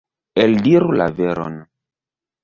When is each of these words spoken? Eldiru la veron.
Eldiru 0.43 0.95
la 1.01 1.07
veron. 1.19 1.59